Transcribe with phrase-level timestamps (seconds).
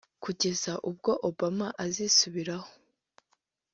[0.23, 2.69] kugeza ubwo Obama azisubiraho